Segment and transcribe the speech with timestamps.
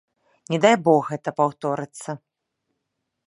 [0.53, 2.09] Не дай бог гэта паўторыцца.